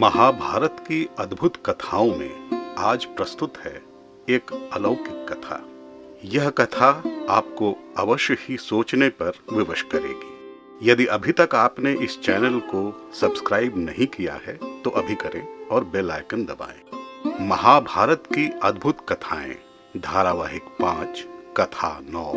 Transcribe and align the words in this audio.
महाभारत 0.00 0.76
की 0.80 1.08
अद्भुत 1.18 1.56
कथाओं 1.66 2.14
में 2.16 2.74
आज 2.78 3.04
प्रस्तुत 3.04 3.56
है 3.58 3.72
एक 4.28 4.52
अलौकिक 4.72 5.26
कथा। 5.28 5.60
यह 6.24 6.48
कथा 6.50 6.88
आपको 7.30 7.72
अवश्य 7.98 8.36
ही 8.40 8.56
सोचने 8.56 9.08
पर 9.08 9.38
विवश 9.52 9.82
करेगी। 9.82 10.88
यदि 10.90 11.06
अभी 11.06 11.32
तक 11.32 11.54
आपने 11.54 11.92
इस 11.94 12.20
चैनल 12.20 12.58
को 12.64 12.82
सब्सक्राइब 13.14 13.78
नहीं 13.78 14.06
किया 14.06 14.34
है 14.46 14.56
तो 14.82 14.90
अभी 14.90 15.14
करें 15.14 15.66
और 15.66 15.84
बेल 15.84 16.10
आइकन 16.10 16.44
दबाएँ। 16.44 17.46
महाभारत 17.48 18.22
की 18.26 18.48
अद्भुत 18.62 19.06
कथाएँ, 19.08 19.56
धारावाहिक 19.96 20.62
पाँच, 20.82 21.24
कथा 21.56 21.98
नौ, 22.10 22.32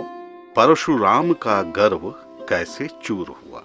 परशुराम 0.56 1.34
का 1.34 1.62
गर्व 1.62 2.10
कैसे 2.50 2.88
चूर 3.04 3.36
हुआ। 3.44 3.64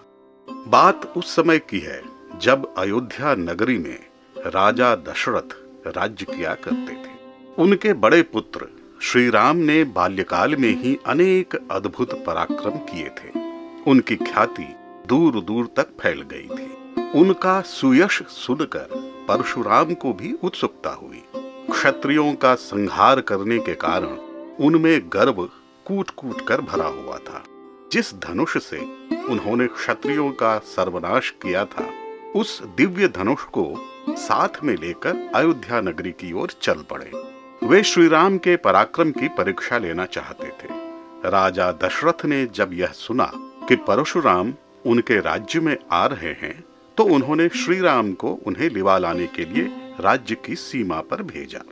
बात 0.69 1.12
उस 1.16 1.34
समय 1.37 1.59
की 1.59 1.79
है 1.79 2.13
जब 2.43 2.74
अयोध्या 2.79 3.34
नगरी 3.34 3.79
में 3.79 3.98
राजा 4.38 4.95
दशरथ 4.97 5.55
राज्य 5.97 6.24
किया 6.24 6.55
करते 6.55 6.93
थे। 6.93 7.10
उनके 7.59 7.93
बड़े 7.93 8.23
पुत्र 8.23 8.69
श्री 9.02 9.30
राम 9.30 9.57
ने 9.57 9.84
बाल्यकाल 9.84 10.57
में 10.57 10.83
ही 10.83 10.98
अनेक 11.07 11.69
अद्भुत 11.70 12.24
पराक्रम 12.24 12.77
किए 12.77 13.09
थे। 13.09 13.30
उनकी 13.91 14.16
ख्याति 14.16 14.74
दूर 15.07 15.41
दूर 15.41 15.69
तक 15.77 15.88
फैल 16.01 16.23
गई 16.23 16.48
थी। 16.48 16.77
उनका 17.20 17.60
सुयश 17.60 18.23
सुनकर 18.23 18.88
परशुराम 19.29 19.95
को 19.95 20.12
भी 20.12 20.32
उत्सुकता 20.43 20.91
हुई। 20.91 21.23
क्षत्रियों 21.73 22.35
का 22.35 22.55
संहार 22.55 23.21
करने 23.21 23.59
के 23.59 23.74
कारण 23.74 24.16
उनमें 24.65 25.01
गर्व 25.12 25.48
कूट 25.85 26.10
कूट 26.10 26.46
कर 26.48 26.60
भरा 26.60 26.87
हुआ 26.87 27.16
था। 27.16 27.45
जिस 27.93 28.15
धनुष 28.15 28.59
से 28.59 28.79
उन्होंने 29.24 29.66
क्षत्रियों 29.66 30.30
का 30.30 30.59
सर्वनाश 30.59 31.30
किया 31.30 31.65
था 31.65 32.04
उस 32.35 32.63
दिव्य 32.77 33.09
धनुष 33.09 33.43
को 33.57 33.65
साथ 34.10 34.63
में 34.65 34.74
लेकर 34.74 35.16
अयोध्या 35.35 35.80
नगरी 35.80 36.10
की 36.10 36.32
ओर 36.32 36.51
चल 36.63 36.82
पड़े। 36.90 37.10
वे 37.63 37.82
श्री 37.82 38.09
राम 38.09 38.38
के 38.38 38.57
पराक्रम 38.57 39.10
की 39.10 39.29
परीक्षा 39.29 39.79
लेना 39.79 40.07
चाहते 40.07 40.46
थे। 40.46 40.68
राजा 41.30 41.71
दशरथ 41.73 42.24
ने 42.24 42.45
जब 42.46 42.73
यह 42.73 42.93
सुना 42.95 43.30
कि 43.68 43.77
परशुराम 43.77 44.55
उनके 44.87 45.21
राज्य 45.21 45.60
में 45.60 45.77
आ 45.93 46.05
रहे 46.07 46.32
हैं 46.40 46.65
तो 46.96 47.05
उन्होंने 47.05 47.49
श्री 47.49 47.80
राम 47.80 48.12
को 48.12 48.32
उन्हें 48.46 48.68
लिवा 48.71 48.99
लाने 48.99 49.27
के 49.27 49.45
लिए 49.45 49.68
राज्य 50.01 50.35
की 50.35 50.55
सीमा 50.57 51.01
पर 51.01 51.23
भेजा। 51.23 51.62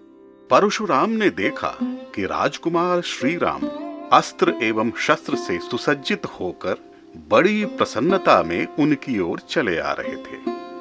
परशुराम 0.50 1.10
ने 1.10 1.30
देखा 1.30 1.76
कि 2.14 2.24
राजकुमार 2.26 3.00
श्री 3.00 3.36
राम 3.36 3.68
अस्त्र 4.12 4.54
एवं 4.62 4.92
शस्त्र 4.98 5.36
से 5.36 5.58
सुसज्जित 5.60 6.26
होकर 6.40 6.91
बड़ी 7.16 7.64
प्रसन्नता 7.64 8.42
में 8.42 8.66
उनकी 8.66 9.18
ओर 9.18 9.38
चले 9.38 9.78
आ 9.78 9.92
रहे 9.92 10.16
थे। 10.16 10.36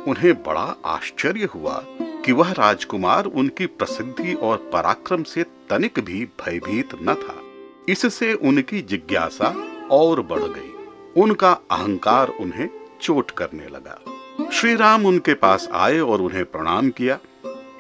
उन्हें 0.08 0.34
बड़ा 0.34 0.76
आश्चर्य 0.86 1.44
हुआ 1.44 1.84
कि 2.26 2.32
वह 2.32 2.52
राजकुमार 2.52 3.26
उनकी 3.26 3.66
प्रसिद्धि 3.66 4.34
और 4.34 4.70
पराक्रम 4.74 5.24
से 5.24 5.44
तनिक 5.44 6.00
भी 6.00 6.26
भयभीत 6.26 6.90
न 6.96 7.14
था। 7.14 7.36
इससे 7.90 8.34
उनकी 8.34 8.82
जिज्ञासा 8.82 9.68
और 9.92 10.22
बढ़ 10.22 10.44
गई। 10.44 10.74
उनका 11.22 11.52
अहंकार 11.52 12.28
उन्हें 12.28 12.70
चोट 13.02 13.32
करने 13.32 13.66
लगा। 13.66 14.00
श्री 14.52 14.76
राम 14.76 15.06
उनके 15.06 15.34
पास 15.34 15.70
आए 15.72 16.00
और 16.00 16.22
उन्हें 16.22 16.46
प्रणाम 16.46 16.90
किया। 16.90 17.20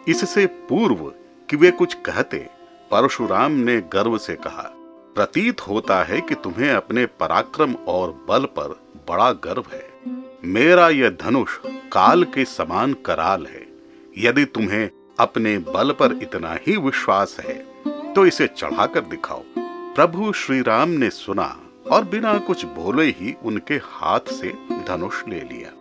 इससे 0.07 0.45
पूर्व 0.45 1.13
कि 1.49 1.55
वे 1.55 1.72
कुछ 1.72 1.94
कहते, 1.94 2.38
परशुराम 2.91 3.52
ने 3.52 3.81
गर्व 3.81 4.17
से 4.17 4.35
कहा 4.35 4.80
प्रतीत 5.15 5.61
होता 5.61 6.03
है 6.03 6.19
कि 6.21 6.35
तुम्हें 6.35 6.69
अपने 6.71 7.05
पराक्रम 7.19 7.73
और 7.87 8.11
बल 8.29 8.45
पर 8.57 8.69
बड़ा 9.09 9.31
गर्व 9.43 9.63
है। 9.73 9.89
मेरा 10.45 10.87
यह 10.89 11.09
धनुष 11.22 11.57
काल 11.94 12.23
के 12.23 12.45
समान 12.45 12.94
कराल 13.05 13.45
है। 13.45 13.66
यदि 14.17 14.45
तुम्हें 14.45 14.89
अपने 15.19 15.57
बल 15.67 15.91
पर 15.91 16.17
इतना 16.21 16.55
ही 16.67 16.77
विश्वास 16.77 17.38
है 17.39 17.53
तो 18.13 18.25
इसे 18.25 18.47
चढ़ाकर 18.47 19.01
दिखाओ। 19.01 19.44
प्रभु 19.95 20.31
श्री 20.33 20.61
राम 20.61 20.89
ने 20.89 21.09
सुना 21.09 21.55
और 21.91 22.03
बिना 22.03 22.38
कुछ 22.38 22.66
बोले 22.66 23.05
ही 23.09 23.35
उनके 23.44 23.75
हाथ 23.83 24.31
से 24.31 24.51
धनुष 24.88 25.23
ले 25.27 25.39
लिया। 25.41 25.71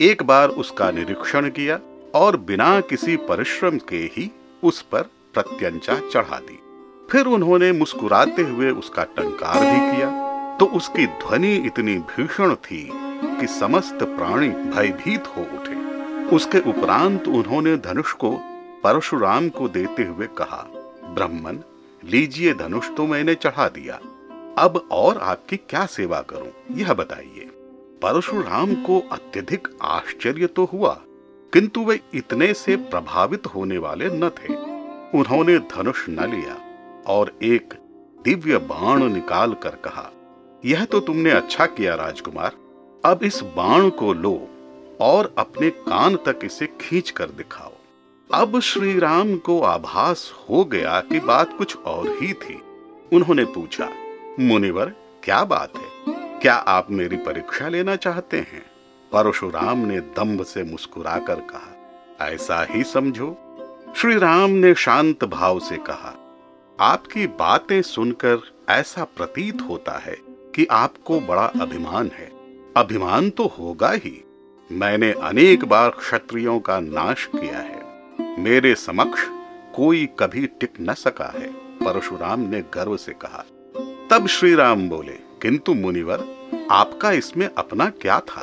एक 0.00 0.22
बार 0.22 0.48
उसका 0.48 0.90
निरीक्षण 0.90 1.48
किया 1.50 1.78
और 2.14 2.36
बिना 2.36 2.80
किसी 2.80 3.16
परिश्रम 3.28 3.78
के 3.88 4.02
ही 4.12 4.30
उस 4.62 4.80
पर 4.82 5.02
प्रत्यंचा 5.34 5.98
चढ़ा 6.10 6.38
दी। 6.40 6.58
फिर 7.12 7.26
उन्होंने 7.26 7.70
मुस्कुराते 7.72 8.42
हुए 8.42 8.70
उसका 8.70 9.04
टंकार 9.16 9.60
भी 9.60 9.96
किया। 9.96 10.10
तो 10.56 10.66
उसकी 10.66 11.06
ध्वनि 11.06 11.54
इतनी 11.56 11.96
भीषण 12.08 12.54
थी 12.54 12.88
कि 13.40 13.46
समस्त 13.46 14.02
प्राणी 14.02 14.48
भयभीत 14.48 15.26
हो 15.26 15.42
उठे। 15.54 15.74
उसके 16.36 16.58
उपरांत 16.70 17.28
उन्होंने 17.28 17.76
धनुष 17.76 18.12
को 18.12 18.30
परशुराम 18.84 19.48
को 19.48 19.68
देते 19.68 20.02
हुए 20.02 20.26
कहा 20.38 20.62
ब्राह्मण 21.14 21.58
लीजिए 22.02 22.54
धनुष 22.54 22.90
तो 22.90 23.06
मैंने 23.06 23.34
चढ़ा 23.34 23.68
दिया। 23.68 23.98
अब 24.58 24.88
और 24.92 25.18
आपकी 25.18 25.56
क्या 25.56 25.84
सेवा 25.86 26.20
करूँ, 26.20 26.50
यह 26.76 26.92
बताइए। 26.94 27.50
परशुराम 28.02 28.74
को 28.84 28.98
अत्यधिक 29.12 29.68
आश्चर्य 29.82 30.46
तो 30.46 30.64
हुआ, 30.64 30.98
किंतु 31.52 31.84
वे 31.84 32.00
इतने 32.14 32.52
से 32.54 32.76
प्रभावित 32.76 33.46
होने 33.46 33.78
वाले 33.78 34.08
न 34.12 34.28
थे। 34.30 34.54
उन्होंने 35.18 35.58
धनुष 35.68 36.08
न 36.08 36.30
लिया। 36.30 36.56
और 37.10 37.32
एक 37.42 37.74
दिव्य 38.24 38.58
बाण 38.58 39.02
निकाल 39.04 39.52
कर 39.54 39.74
कहा, 39.84 40.10
यह 40.64 40.84
तो 40.84 41.00
तुमने 41.00 41.30
अच्छा 41.30 41.66
किया 41.66 41.94
राजकुमार। 41.94 42.52
अब 43.04 43.22
इस 43.22 43.40
बाण 43.56 43.88
को 43.90 44.12
लो 44.12 44.48
और 45.00 45.34
अपने 45.38 45.70
कान 45.70 46.16
तक 46.16 46.38
इसे 46.44 46.66
खींच 46.80 47.10
कर 47.10 47.30
दिखाओ। 47.30 47.72
अब 48.30 48.58
श्री 48.60 48.98
राम 48.98 49.36
को 49.36 49.60
आभास 49.60 50.32
हो 50.50 50.64
गया 50.64 51.00
कि 51.00 51.20
बात 51.20 51.56
कुछ 51.58 51.76
और 51.76 52.08
ही 52.20 52.32
थी। 52.32 52.60
उन्होंने 53.12 53.44
पूछा, 53.44 53.88
मुनिवर, 54.40 54.92
क्या 55.24 55.42
बात 55.44 55.76
है? 55.76 56.14
क्या 56.42 56.54
आप 56.54 56.90
मेरी 56.90 57.16
परीक्षा 57.16 57.68
लेना 57.68 57.96
चाहते 57.96 58.38
हैं? 58.38 58.62
परशुराम 59.12 59.78
ने 59.78 60.00
दम्भ 60.00 60.42
से 60.42 60.62
मुस्कुराकर 60.64 61.40
कहा, 61.50 62.26
ऐसा 62.26 62.66
ही 62.70 62.82
समझो। 62.84 63.36
श्री 63.96 64.18
राम 64.18 64.50
ने 64.50 64.74
शांत 64.74 65.24
भाव 65.24 65.58
से 65.60 65.76
कहा 65.76 66.14
आपकी 66.80 67.26
बातें 67.26 67.82
सुनकर 67.82 68.38
ऐसा 68.68 69.04
प्रतीत 69.04 69.58
होता 69.60 69.98
है 69.98 70.16
कि 70.54 70.66
आपको 70.66 71.20
बड़ा 71.20 71.46
अभिमान 71.46 72.10
है। 72.14 72.32
अभिमान 72.76 73.30
तो 73.30 73.46
होगा 73.46 73.90
ही। 73.90 74.24
मैंने 74.72 75.12
अनेक 75.12 75.64
बार 75.64 75.90
क्षत्रियों 75.90 76.60
का 76.60 76.80
नाश 76.80 77.28
किया 77.36 77.58
है। 77.58 77.82
मेरे 78.38 78.74
समक्ष 78.74 79.20
कोई 79.74 80.08
कभी 80.18 80.46
टिक 80.46 80.72
न 80.80 80.94
सका 80.94 81.32
है, 81.38 81.52
परशुराम 81.52 82.40
ने 82.40 82.60
गर्व 82.60 82.96
से 82.96 83.12
कहा। 83.12 83.44
तब 84.10 84.26
श्री 84.26 84.54
राम 84.54 84.88
बोले, 84.88 85.18
किंतु 85.42 85.74
मुनिवर, 85.74 86.24
आपका 86.70 87.12
इसमें 87.12 87.50
अपना 87.58 87.90
क्या 87.90 88.20
था? 88.20 88.40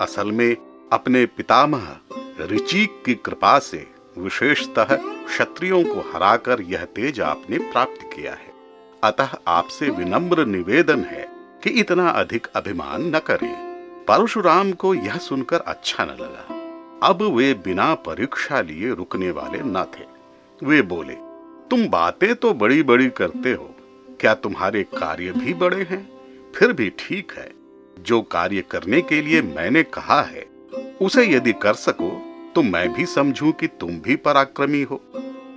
असल 0.00 0.32
में 0.32 0.56
अपने 0.92 1.26
पितामह 1.26 1.96
ऋचिक 2.40 3.02
की 3.06 3.14
कृपा 3.14 3.58
से, 3.58 3.86
विशेषतः 4.18 5.15
क्षत्रियों 5.26 5.84
को 5.84 6.00
हराकर 6.00 6.60
यह 6.60 6.84
तेज 6.84 7.20
आपने 7.20 7.58
प्राप्त 7.58 8.16
किया 8.16 8.32
है। 8.32 8.52
अतः 9.04 9.28
आपसे 9.46 9.88
विनम्र 9.88 10.46
निवेदन 10.46 11.00
है 11.00 11.28
कि 11.64 11.70
इतना 11.70 12.08
अधिक 12.08 12.46
अभिमान 12.56 13.16
न 13.16 13.18
करें। 13.18 13.66
परशुराम 14.08 14.72
को 14.72 14.94
यह 14.94 15.16
सुनकर 15.16 15.60
अच्छा 15.60 16.04
न 16.04 16.08
लगा। 16.08 16.66
अब 17.06 17.22
वे 17.22 17.54
बिना 17.54 17.94
परीक्षा 17.94 18.60
लिए 18.60 18.94
रुकने 18.94 19.30
वाले 19.30 19.58
न 19.58 19.84
थे। 19.84 20.04
वे 20.66 20.82
बोले, 20.82 21.14
तुम 21.70 21.88
बातें 21.88 22.34
तो 22.34 22.54
बड़ी 22.54 22.82
बड़ी 22.82 23.08
करते 23.08 23.52
हो। 23.52 23.74
क्या 24.20 24.34
तुम्हारे 24.34 24.82
कार्य 24.82 25.32
भी 25.32 25.54
बड़े 25.54 25.82
हैं? 25.82 26.10
फिर 26.56 26.72
भी 26.72 26.90
ठीक 26.98 27.32
है। 27.32 27.52
जो 27.98 28.22
कार्य 28.22 28.64
करने 28.70 29.02
के 29.02 29.22
लिए 29.22 29.42
मैंने 29.42 29.82
कहा 29.82 30.22
है, 30.22 30.46
उसे 31.00 31.26
यदि 31.26 31.52
कर 31.52 31.74
सको 31.74 32.25
तो 32.56 32.62
मैं 32.62 32.92
भी 32.92 33.06
समझूं 33.06 33.52
कि 33.52 33.66
तुम 33.66 33.90
भी 33.90 34.16
पराक्रमी 34.16 34.82
हो। 34.82 34.96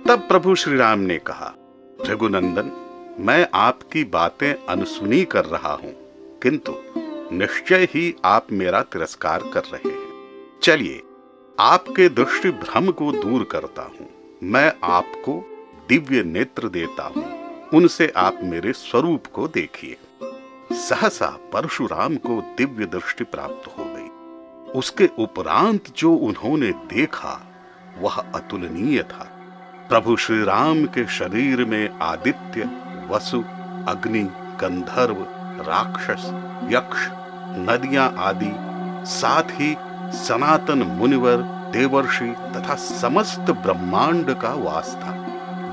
तब 0.06 0.24
प्रभु 0.28 0.54
श्री 0.54 0.76
राम 0.76 0.98
ने 0.98 1.18
कहा, 1.18 1.54
रघुनंदन, 2.00 2.70
मैं 3.18 3.48
आपकी 3.54 4.04
बातें 4.04 4.54
अनसुनी 4.54 5.24
कर 5.24 5.44
रहा 5.44 5.72
हूँ, 5.72 5.92
किंतु 6.42 6.74
निश्चय 7.36 7.84
ही 7.84 8.16
आप 8.24 8.46
मेरा 8.52 8.82
तिरस्कार 8.82 9.42
कर 9.54 9.62
रहे 9.64 9.88
हैं। 9.88 10.58
चलिए, 10.62 11.02
आपके 11.60 12.08
दृष्टि 12.08 12.50
भ्रम 12.50 12.90
को 12.90 13.12
दूर 13.12 13.44
करता 13.44 13.82
हूँ। 13.82 14.08
मैं 14.42 14.72
आपको 14.84 15.44
दिव्य 15.88 16.22
नेत्र 16.22 16.68
देता 16.68 17.02
हूँ। 17.02 17.24
उनसे 17.74 18.12
आप 18.16 18.40
मेरे 18.42 18.72
स्वरूप 18.72 19.26
को 19.26 19.48
देखिए। 19.48 19.96
सहसा 20.72 21.38
परशुराम 21.52 22.16
को 22.16 22.40
दिव्य 22.58 22.86
दृष्टि 22.86 23.24
प्राप्त 23.24 23.68
हो। 23.68 23.89
उसके 24.74 25.10
उपरांत 25.18 25.84
जो 25.96 26.12
उन्होंने 26.12 26.70
देखा, 26.70 27.46
वह 28.00 28.16
अतुलनीय 28.34 29.02
था। 29.02 29.28
प्रभु 29.88 30.16
श्री 30.16 30.44
राम 30.44 30.84
के 30.84 31.06
शरीर 31.06 31.64
में 31.64 31.98
आदित्य, 31.98 32.68
वसु, 33.10 33.44
अग्नि, 33.88 34.22
गंधर्व, 34.60 35.16
राक्षस, 35.62 36.30
यक्ष, 36.72 37.08
नदियाँ 37.58 38.14
आदि, 38.18 38.52
साथ 39.10 39.42
ही 39.42 39.76
सनातन 40.18 40.82
मुनिवर, 40.82 41.36
देवर्षि 41.72 42.34
तथा 42.40 42.74
समस्त 42.74 43.40
ब्रह्मांड 43.40 44.34
का 44.34 44.54
वास 44.54 44.96
था। 44.96 45.26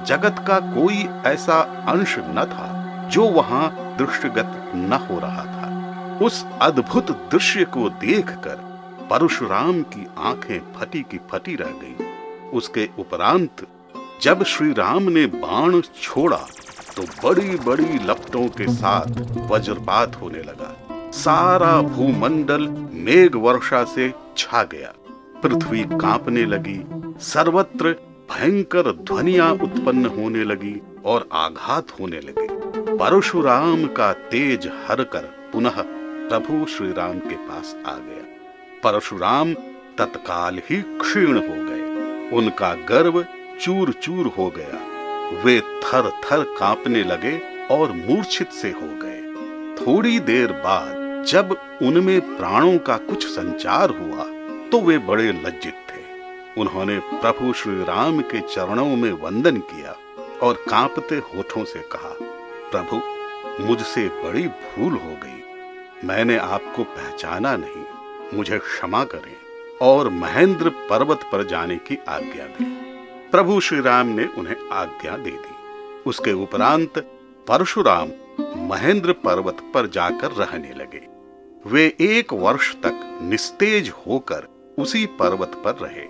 जगत 0.04 0.46
का 0.48 0.60
कोई 0.60 1.10
ऐसा 1.26 1.60
अंश 1.88 2.16
न 2.20 2.46
था 2.46 3.04
जो 3.08 3.28
वहाँ 3.28 3.96
दृष्टिगत 3.98 4.72
न 4.76 5.08
हो 5.10 5.20
रहा 5.20 5.46
था। 5.46 5.68
उस 6.26 6.46
अद्भुत 6.62 7.12
दृश्य 7.12 7.66
को 7.66 7.90
देखकर 7.90 8.77
परशुराम 9.10 9.82
की 9.82 10.06
आँखें 10.18 10.60
फटी 10.76 11.02
की 11.02 11.20
फटी 11.32 11.56
रह 11.56 11.70
गईं। 11.82 12.06
उसके 12.52 12.90
उपरांत 13.00 13.66
जब 14.22 14.44
श्री 14.44 14.72
राम 14.74 15.04
ने 15.04 15.26
बाण 15.26 15.80
छोड़ा 16.02 16.46
तो 16.96 17.04
बड़ी 17.24 17.56
बड़ी 17.58 18.00
लपटों 18.06 18.48
के 18.48 18.68
साथ 18.74 19.08
वज्रपात 19.52 20.16
होने 20.16 20.40
लगा। 20.40 21.12
सारा 21.12 21.82
भूमंडल 21.82 22.68
मेघ 22.94 23.36
वर्षा 23.36 23.84
से 23.86 24.14
छा 24.38 24.64
गया। 24.64 24.94
पृथ्वी 25.44 25.84
कांपने 25.84 26.46
लगी, 26.46 26.80
सर्वत्र 27.26 27.96
भयंकर 28.32 28.92
ध्वनिया 28.92 29.52
उत्पन्न 29.52 30.06
होने 30.06 30.44
लगी 30.44 30.76
और 31.06 31.30
आघात 31.34 32.00
होने 32.00 32.20
लगे। 32.20 32.48
परशुराम 32.98 33.86
का 33.88 34.12
तेज 34.14 34.70
हर 34.88 35.04
कर 35.04 35.36
पुनः 35.54 35.82
प्रभु 36.30 36.66
श्री 36.66 36.92
राम 36.92 37.20
के 37.20 37.36
पास 37.36 37.76
आ 37.88 37.94
गया। 37.94 38.24
परशुराम 38.84 39.54
तत्काल 39.98 40.62
ही 40.70 40.82
क्षीण 41.00 41.38
हो 41.38 41.64
गए। 41.64 42.36
उनका 42.38 42.74
गर्व 42.90 43.26
चूर 43.62 43.92
चूर 43.94 44.28
हो 44.28 44.50
गया। 44.50 45.42
वे 45.44 45.60
थर 45.62 46.10
थर 46.24 46.44
कांपने 46.60 47.04
लगे 47.04 47.38
और 47.72 47.92
मूर्छित 47.92 48.52
से 48.52 48.70
हो 48.72 48.90
गए। 49.04 49.22
थोड़ी 49.78 50.20
देर 50.20 50.52
बाद 50.66 51.26
जब 51.26 51.56
उनमें 51.82 52.38
प्राणों 52.38 52.78
का 52.78 52.98
कुछ 52.98 53.28
संचार 53.28 53.90
हुआ 53.90 54.24
तो 54.70 54.82
वे 54.82 54.98
बड़े 54.98 55.32
लज्जित 55.32 55.74
थे। 55.90 56.62
उन्होंने 56.62 57.00
प्रभु 57.00 57.54
श्री 57.54 57.84
राम 57.84 58.22
के 58.22 58.40
चरणों 58.40 58.96
में 58.96 59.12
वंदन 59.14 59.58
किया 59.58 59.96
और 60.44 60.64
कांपते 60.70 61.16
होठों 61.16 61.64
से 61.64 61.80
कहा, 61.92 62.16
प्रभु, 62.72 63.02
मुझसे 63.64 64.08
बड़ी 64.24 64.48
भूल 64.48 64.94
हो 64.94 65.16
गई। 65.24 66.08
मैंने 66.08 66.38
आपको 66.38 66.84
पहचाना 66.84 67.56
नहीं। 67.58 67.86
मुझे 68.34 68.58
क्षमा 68.58 69.04
करें 69.04 69.36
और 69.82 70.10
महेंद्र 70.10 70.70
पर्वत 70.70 71.20
पर 71.32 71.44
जाने 71.44 71.76
की 71.78 71.98
आज्ञा 72.10 72.46
दें। 72.46 72.66
प्रभु 73.32 73.60
श्री 73.60 73.82
राम 73.82 74.08
ने 74.08 74.26
उन्हें 74.38 74.56
आज्ञा 74.72 75.18
दे 75.18 75.32
दी। 75.32 75.56
उसके 76.06 76.34
उपरांत 76.34 77.00
परशुराम 77.48 78.10
महेंद्र 78.70 79.14
पर्वत 79.14 79.58
पर 79.74 79.88
जाकर 79.88 80.32
रहने 80.32 80.74
लगे। 80.74 81.02
वे 81.70 81.96
एक 82.02 82.34
वर्ष 82.34 82.74
तक 82.76 83.20
निस्तेज 83.24 83.92
होकर 84.08 84.48
उसी 84.80 85.06
पर्वत 85.06 85.62
पर 85.66 85.76
रहे। 85.76 86.06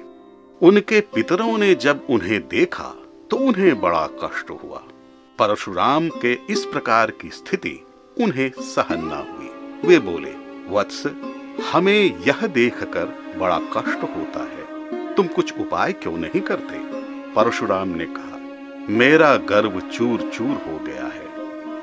उनके 0.62 1.00
पितरों 1.02 1.58
ने 1.58 1.74
जब 1.75 2.08
उन्हें 2.10 2.48
देखा 2.48 2.94
तो 3.31 3.38
उन्हें 3.38 3.81
बड़ा 3.81 4.08
कष्ट 4.24 4.50
हुआ। 4.50 4.84
परशुराम 5.40 6.10
के 6.10 6.34
इस 6.50 6.66
प्रकार 6.66 7.12
की 7.12 7.30
स्थिति 7.30 7.80
उन्हें 8.22 8.52
सहन 8.60 9.02
न 9.04 9.25
हुई। 9.31 9.90
वे 9.90 10.00
बोले, 10.00 10.31
वत्स 10.70 11.04
हमें 11.63 12.19
यह 12.19 12.48
देखकर 12.48 13.06
बड़ा 13.38 13.59
कष्ट 13.59 14.04
होता 14.04 14.39
है। 14.39 14.68
तुम 15.15 15.27
कुछ 15.27 15.54
उपाय 15.59 15.94
क्यों 15.94 16.18
नहीं 16.18 16.42
करते? 16.42 16.77
परशुराम 17.33 17.89
ने 17.89 18.06
कहा, 18.06 18.39
मेरा 18.89 19.38
गर्व 19.38 19.80
चूर 19.80 20.19
चूर 20.21 20.62
हो 20.68 20.80
गया 20.80 21.06
है। 21.06 21.27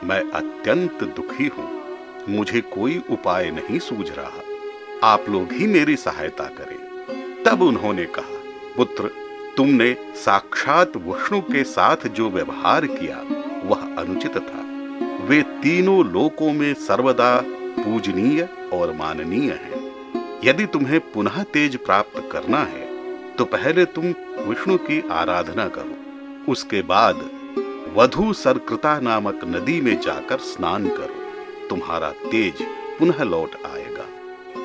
मैं 0.04 0.30
अत्यंत 0.30 1.04
दुखी 1.04 1.46
हूँ। 1.46 1.82
मुझे 2.28 2.60
कोई 2.60 3.02
उपाय 3.10 3.50
नहीं 3.50 3.78
सूझ 3.78 4.10
रहा। 4.10 4.42
आप 5.12 5.28
लोग 5.28 5.52
ही 5.52 5.66
मेरी 5.66 5.96
सहायता 5.96 6.44
करें। 6.44 6.78
तब 7.44 7.62
उन्होंने 7.62 8.04
कहा, 8.04 8.40
पुत्र, 8.76 9.10
तुमने 9.56 9.96
साक्षात 10.14 10.96
विष्णु 10.96 11.40
के 11.40 11.64
साथ 11.64 12.06
जो 12.06 12.30
व्यवहार 12.30 12.86
किया, 12.86 13.24
वह 13.64 13.96
अनुचित 13.96 14.36
था। 14.36 14.64
वे 15.24 15.42
तीनों 15.42 16.06
लोकों 16.06 16.52
में 16.52 16.74
सर्वदा 16.74 17.44
पूजनीय 17.84 18.48
और 18.72 18.92
माननीय 18.92 19.50
हैं। 19.52 19.82
यदि 20.44 20.66
तुम्हें 20.66 21.00
पुनः 21.12 21.42
तेज 21.52 21.76
प्राप्त 21.76 22.22
करना 22.32 22.58
है 22.64 22.92
तो 23.36 23.44
पहले 23.44 23.84
तुम 23.84 24.04
विष्णु 24.48 24.76
की 24.78 25.00
आराधना 25.12 25.66
करो। 25.68 26.52
उसके 26.52 26.82
बाद 26.82 27.20
वधु 27.96 28.32
सरकृता 28.32 28.98
नामक 29.00 29.40
नदी 29.46 29.80
में 29.80 29.98
जाकर 30.00 30.38
स्नान 30.44 30.88
करो। 30.88 31.68
तुम्हारा 31.68 32.10
तेज 32.30 32.62
पुनः 32.98 33.22
लौट 33.22 33.54
आएगा। 33.66 34.06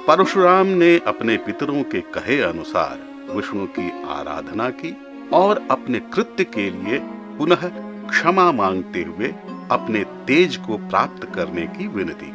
परशुराम 0.07 0.67
ने 0.77 0.97
अपने 1.07 1.37
पितरों 1.37 1.83
के 1.83 2.01
कहे 2.13 2.41
अनुसार 2.41 2.97
विष्णु 3.35 3.65
की 3.69 3.89
आराधना 4.09 4.69
की 4.71 4.95
और 5.33 5.67
अपने 5.71 5.99
कृत्य 6.13 6.43
के 6.43 6.69
लिए 6.69 6.99
पुनः 7.37 7.67
क्षमा 8.09 8.51
मांगते 8.51 9.03
हुए 9.03 9.27
अपने 9.71 10.03
तेज 10.27 10.55
को 10.57 10.77
प्राप्त 10.89 11.25
करने 11.35 11.67
की 11.67 11.87
विनती 11.87 12.31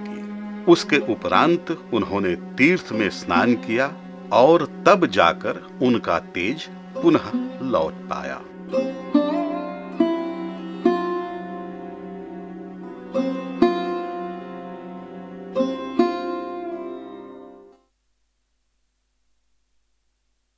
उसके 0.69 0.99
उपरांत 1.13 1.71
उन्होंने 1.95 2.35
तीर्थ 2.37 2.93
में 2.93 3.09
स्नान 3.11 3.55
किया 3.55 3.93
और 4.33 4.83
तब 4.87 5.07
जाकर 5.07 5.79
उनका 5.83 6.19
तेज 6.19 6.69
पुनः 7.03 7.31
लौट 7.63 7.93
पाया। 7.93 8.41